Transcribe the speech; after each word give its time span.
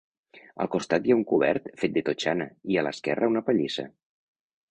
Al 0.63 0.69
costat 0.75 1.03
hi 1.09 1.13
ha 1.13 1.17
un 1.19 1.25
cobert 1.31 1.67
fet 1.83 1.93
de 1.97 2.03
totxana 2.09 2.49
i 2.75 2.79
a 2.79 2.85
l'esquerra 2.87 3.31
una 3.35 3.47
pallissa. 3.51 3.87